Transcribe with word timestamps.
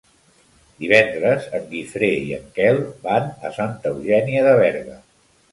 Divendres 0.83 1.45
en 1.59 1.67
Guifré 1.73 2.09
i 2.29 2.33
en 2.39 2.49
Quel 2.57 2.81
van 3.07 3.31
a 3.51 3.55
Santa 3.61 3.93
Eugènia 3.97 4.43
de 4.49 4.57
Berga. 4.63 4.99